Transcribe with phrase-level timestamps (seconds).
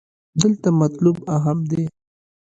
[0.41, 1.83] دلته مطلوب اهم دې.